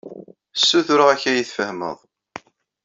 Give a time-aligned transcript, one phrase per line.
[0.59, 1.97] Ssutureɣ-ak ad iyi-tfehmeḍ!